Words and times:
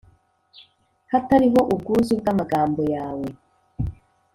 hatariho 1.11 1.59
ubwuzu 1.73 2.13
bw'amagambo 2.19 2.81
yawe 2.93 3.27